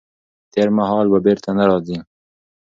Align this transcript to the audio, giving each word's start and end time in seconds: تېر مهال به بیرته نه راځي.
تېر 0.53 0.67
مهال 0.77 1.05
به 1.11 1.19
بیرته 1.25 1.51
نه 1.57 1.63
راځي. 1.69 1.97